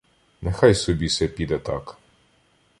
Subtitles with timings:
[0.41, 1.97] Нехай собі се піде так.